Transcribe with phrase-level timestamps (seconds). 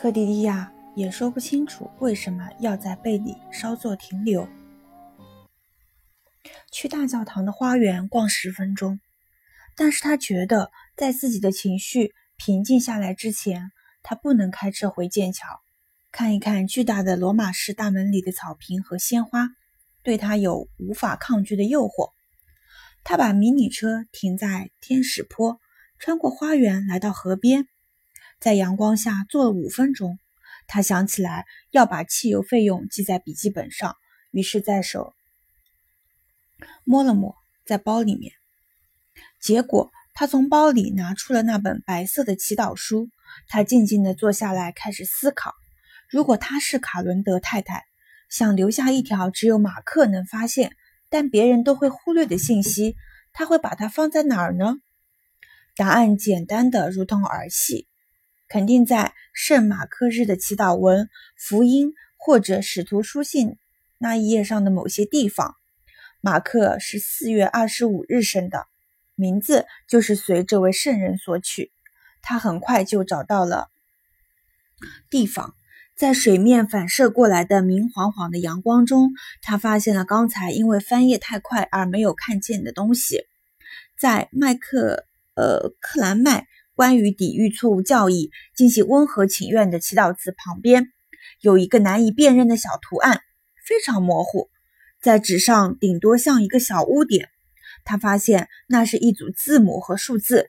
[0.00, 4.48] 克迪利亚也说不清楚为什么要在贝里稍作停留。
[6.72, 8.98] 去大教堂的花园逛十分钟，
[9.76, 15.60] 但是他觉得在自己的情绪平静下来之前，他不能开车回剑桥，
[16.10, 19.50] 看一看巨大的罗马式大门里的草坪和鲜花，
[20.02, 22.12] 对他有无法抗拒的诱惑。
[23.04, 25.60] 他把迷你车停在天使坡，
[25.98, 27.66] 穿过花园来到河边，
[28.40, 30.18] 在阳光下坐了五分钟。
[30.66, 33.96] 他想起来要把汽油费用记在笔记本上，
[34.30, 35.14] 于是在手
[36.84, 37.34] 摸了摸，
[37.64, 38.32] 在包里面。
[39.40, 43.08] 结果他从包里拿出了那本白色的祈祷书。
[43.46, 45.54] 他静静地坐下来，开始思考：
[46.08, 47.84] 如果他是卡伦德太太，
[48.28, 50.72] 想留下一条只有马克能发现。
[51.08, 52.96] 但别人都会忽略的信息，
[53.32, 54.76] 他会把它放在哪儿呢？
[55.76, 57.86] 答案简单的如同儿戏，
[58.50, 63.56] 肯定在圣马克日的祈祷文、福音或者使徒书信
[63.96, 65.54] 那一页上的某些地方。
[66.20, 68.66] 马克是四月二十五日生的，
[69.14, 71.72] 名字就是随这位圣人所取。
[72.20, 73.70] 他很快就找到了
[75.08, 75.54] 地方。
[75.94, 83.26] 在水面反射过来的明晃晃的阳光中，他发现了刚才因为翻页太快而没有看见的东西。
[83.98, 86.48] 在麦克呃克兰麦
[86.80, 90.86] 关于抵御错误教义、进行温和请愿的祈祷词旁边，
[91.42, 93.20] 有一个难以辨认的小图案，
[93.66, 94.48] 非常模糊，
[94.98, 97.28] 在纸上顶多像一个小污点。
[97.84, 100.48] 他发现那是一组字母和数字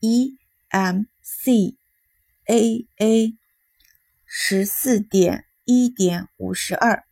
[0.00, 0.38] ：E
[0.70, 1.76] M C
[2.46, 3.36] A A。
[4.24, 7.04] 十四点一点五十二，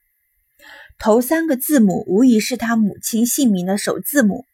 [0.99, 4.47] 头三个字母无疑是他母亲姓名的首字母，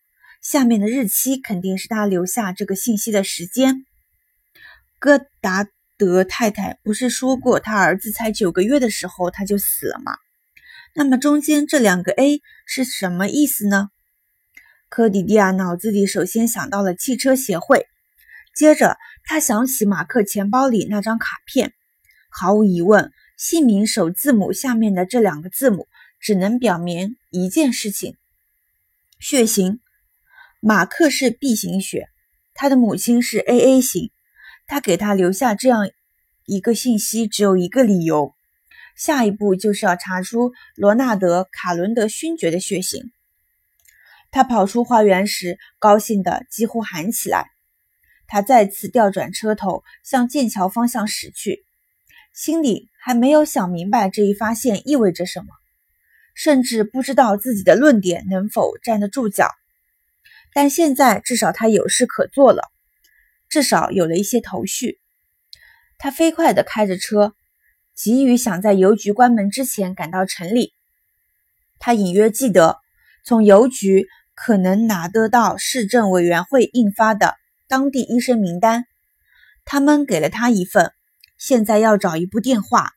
[0.42, 3.86] 下面的日期肯定是他留下这个信息的时间。
[4.98, 10.16] 戈达德太太不是说过他儿子才九个月的时候他就死了吗？
[10.94, 13.90] 那么中间这两个 A 是什么意思呢？
[14.88, 17.86] 科迪迪亚脑子里首先想到了汽车协会，
[18.54, 21.72] 接着他想起马克钱包里那张卡片。
[22.28, 25.86] 毫无疑问，姓名首字母下面的这两个字母
[26.18, 28.16] 只能表明一件事情：
[29.20, 29.78] 血型。
[30.64, 32.06] 马克是 B 型血，
[32.54, 34.12] 他的母亲是 AA 型。
[34.68, 35.90] 他给他留下这样
[36.46, 38.36] 一个信息，只有一个理由：
[38.96, 43.10] 下一步就是要查出罗纳德·卡伦德勋爵的血型。
[44.30, 47.50] 他跑出花园时，高兴得几乎喊起来。
[48.28, 51.66] 他再次调转车头，向剑桥方向驶去。
[52.32, 55.48] 心里还没有想明白这一发现意味着什么，
[56.36, 59.48] 甚至不知道自己的论点能否站得住脚。
[60.54, 62.70] 但现在至少他有事可做了，
[63.48, 65.00] 至少有了一些头绪。
[65.98, 67.34] 他飞快地开着车，
[67.94, 70.74] 急于想在邮局关门之前赶到城里。
[71.78, 72.78] 他隐约记得
[73.24, 77.36] 从邮局可能拿得到市政委员会印发的
[77.68, 78.84] 当地医生名单，
[79.64, 80.92] 他们给了他一份。
[81.38, 82.92] 现在要找一部电话。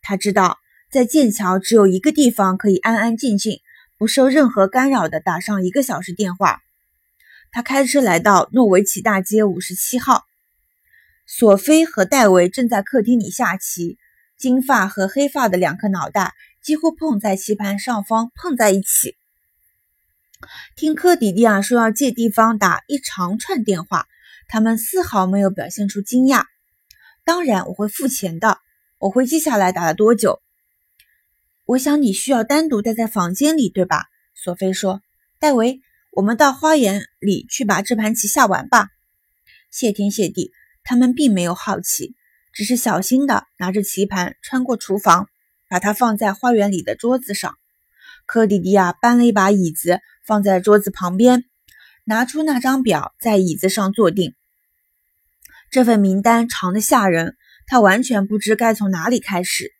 [0.00, 0.58] 他知道
[0.90, 3.60] 在剑桥只有一个地方可以安安静静、
[3.96, 6.60] 不受任何干扰地打上一个小时电话。
[7.50, 10.24] 他开车来到诺维奇大街五十七号。
[11.26, 13.98] 索菲和戴维正在客厅里下棋，
[14.38, 19.16] 金发和黑发的两颗脑袋几乎碰在棋盘上方，碰在一起。
[20.76, 24.06] 听科迪利亚说要借地方打一长串电话，
[24.48, 26.44] 他们丝毫没有表现出惊讶。
[27.24, 28.58] 当然，我会付钱的。
[28.98, 30.40] 我会记下来打了多久。
[31.64, 34.06] 我想你需要单独待在房间里，对吧？
[34.34, 35.02] 索菲说。
[35.38, 35.80] 戴维，
[36.10, 38.88] 我们到花园里去把这盘棋下完吧。
[39.70, 40.50] 谢天谢地，
[40.82, 42.14] 他们并没有好奇，
[42.52, 45.28] 只是小心地拿着棋盘穿过厨房，
[45.68, 47.54] 把它放在花园里的桌子上。
[48.26, 51.44] 科迪迪亚搬了一把椅子放在桌子旁边，
[52.04, 54.34] 拿出那张表，在椅子上坐定。
[55.70, 57.36] 这份名单长得吓人，
[57.66, 59.72] 他完全不知该从哪里开始。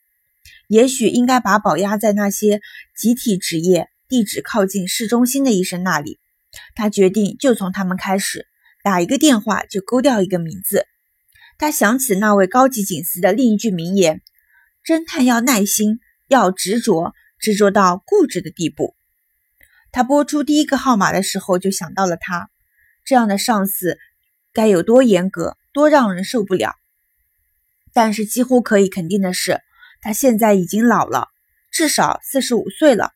[0.68, 2.60] 也许应该把宝压在那些
[2.94, 6.20] 集体职业、地址靠近市中心的医生那里。
[6.74, 8.46] 他决定就从他们开始，
[8.82, 10.86] 打一个电话就勾掉一个名字。
[11.58, 14.22] 他想起那位高级警司的另一句名言
[14.84, 15.98] ：“侦探要耐心，
[16.28, 18.94] 要执着，执着到固执的地步。”
[19.92, 22.50] 他拨出第一个号码的时候，就想到了他
[23.04, 23.98] 这样的上司
[24.52, 25.56] 该有多严格。
[25.70, 26.74] 多让人受不了，
[27.92, 29.60] 但是几乎可以肯定的是，
[30.00, 31.28] 他现在已经老了，
[31.70, 33.12] 至少四十五岁了。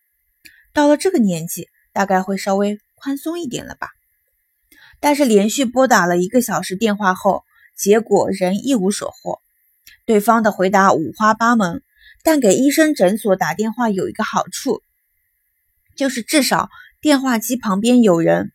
[0.72, 3.88] 到了这个年纪，大概会稍微宽松一点了吧。
[5.00, 7.42] 但是连续拨打了一个小时电话后，
[7.76, 9.40] 结果仍一无所获。
[10.06, 11.82] 对方的回答五花八门，
[12.22, 14.82] 但给医生诊所打电话有一个好处，
[15.96, 16.68] 就是至少
[17.00, 18.52] 电话机旁边有人。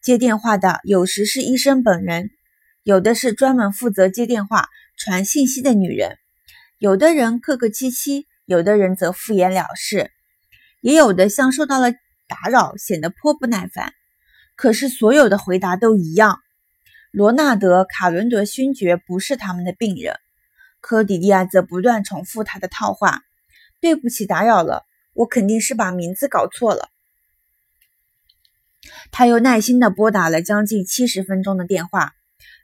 [0.00, 2.30] 接电话的有时是医生本人，
[2.84, 6.16] 有的是专门负责接电话传信息的女人，
[6.78, 10.12] 有的人客客气气，有的人则敷衍了事，
[10.80, 11.92] 也有的像受到了
[12.28, 13.94] 打扰，显得颇不耐烦。
[14.54, 16.40] 可是所有的回答都一样。
[17.10, 20.20] 罗纳德·卡伦德勋爵不是他们的病人，
[20.80, 23.22] 科迪利亚则不断重复他的套话
[23.80, 24.84] ：“对不起，打扰了，
[25.14, 26.90] 我肯定是把名字搞错了。”
[29.10, 32.12] 他又耐心地拨打了将近七十分钟的电话，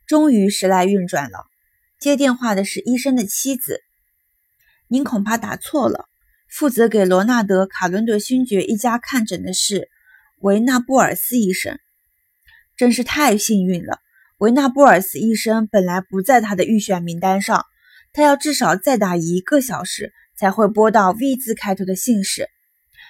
[0.07, 1.47] 终于时来运转了。
[1.99, 3.83] 接电话的是医生的妻子。
[4.89, 6.07] “您恐怕打错了，
[6.57, 9.91] 负责给罗纳德·卡伦德勋爵一家看诊的是
[10.39, 11.81] 维纳布尔斯医生。”
[12.79, 13.99] 真是太幸运了！
[14.39, 17.67] 维纳布尔斯医生本来不在他的预选名单上，
[18.13, 22.49] 他要至少再打一个小时才会拨到 V 字开头的姓氏。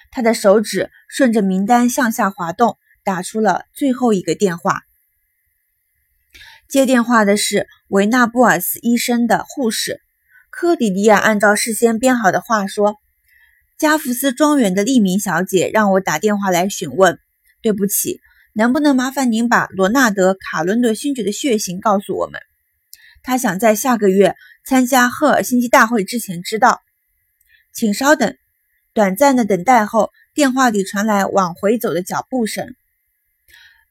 [0.09, 4.81] 他的手指顺着名单向下滑动，打出了最后一个电话。
[6.67, 10.01] 接电话的是维纳布尔斯医生的护士
[10.49, 11.19] 科迪利亚。
[11.19, 12.97] 按照事先编好的话说
[13.77, 17.19] ：“加福斯庄园的利明小姐让我打电话来询问，
[17.61, 18.19] 对不起。”
[18.57, 22.39] 能不能麻烦您把罗纳德·卡伦德勋爵的血型告诉我们？
[23.21, 24.33] 他想在下个月
[24.65, 26.79] 参加赫尔辛基大会之前知道。
[27.73, 28.33] 请稍等。
[28.93, 32.75] 短暂的等待后，电话里传来往回走的脚步声。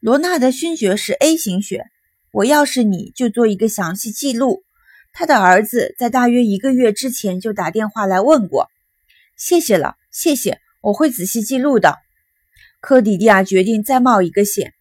[0.00, 1.84] 罗纳德勋爵是 A 型血。
[2.32, 4.64] 我要是你就做一个详细记录。
[5.12, 8.70] 他的儿子在大约一个月之前就打电话来问过。
[9.36, 11.98] 谢谢了，谢谢，我会仔细记录的。
[12.80, 14.72] 科迪迪亚决定再冒一个险。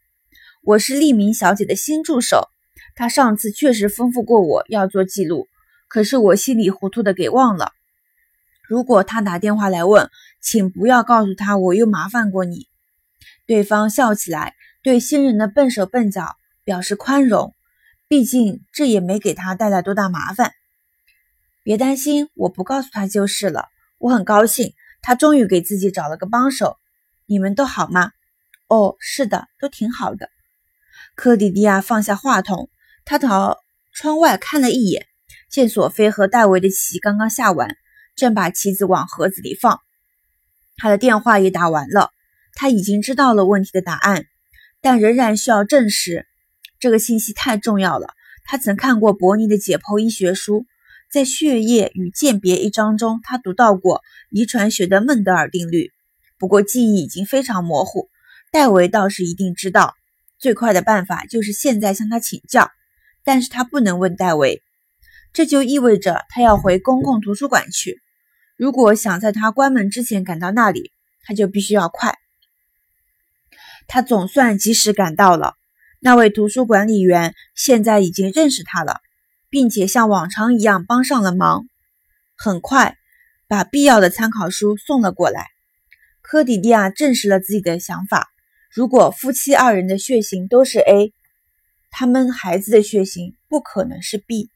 [0.62, 2.50] 我是利明小姐的新助手，
[2.96, 5.48] 她上次确实吩咐过我要做记录，
[5.88, 7.72] 可是我稀里糊涂的给忘了。
[8.68, 10.10] 如果他打电话来问，
[10.40, 12.68] 请不要告诉他我又麻烦过你。
[13.46, 14.54] 对方笑起来，
[14.84, 17.56] 对新人的笨手笨脚表示宽容，
[18.08, 20.54] 毕竟这也没给他带来多大麻烦。
[21.64, 23.70] 别担心，我不告诉他就是了。
[24.04, 26.76] 我很高兴，他终于给自己找了个帮手。
[27.26, 28.12] 你们都好吗？
[28.68, 30.30] 哦，是的，都挺好的。
[31.16, 32.70] 科迪迪亚放下话筒，
[33.06, 33.60] 他朝
[33.94, 35.08] 窗外看了一眼，
[35.50, 37.78] 见索菲和戴维的棋刚刚下完，
[38.14, 39.80] 正把棋子往盒子里放。
[40.76, 42.12] 他的电话也打完了，
[42.56, 44.26] 他已经知道了问题的答案，
[44.82, 46.28] 但仍然需要证实。
[46.78, 48.08] 这个信息太重要了。
[48.44, 50.66] 他曾看过伯尼的解剖医学书，
[51.14, 54.02] 在血液与鉴别一章中，他读到过
[54.32, 55.92] 遗传学的孟德尔定律。
[56.40, 58.10] 不过记忆已经非常模糊，
[58.52, 59.94] 戴维倒是一定知道。
[60.40, 62.72] 最快的办法就是现在向他请教，
[63.24, 64.64] 但是他不能问戴维，
[65.34, 68.02] 这就意味着他要回公共图书馆去。
[68.58, 72.18] 如果想在他关门之前赶到那里，他就必须要快。
[73.86, 75.54] 他总算及时赶到了。
[76.00, 79.00] 那位图书管理员现在已经认识他了，
[79.54, 81.68] 并且像往常一样帮上了忙。
[82.36, 82.98] 很快，
[83.48, 85.46] 把必要的参考书送了过来。
[86.24, 88.30] 科迪迪亚证实了自己的想法：
[88.72, 91.14] 如果夫妻二人的血型都是 A，
[91.92, 94.50] 他们孩子的血型不可能是 B。